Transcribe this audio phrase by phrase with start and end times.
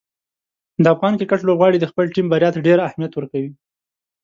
[0.83, 3.51] د افغان کرکټ لوبغاړي د خپلې ټیم بریا ته ډېر اهمیت ورکوي.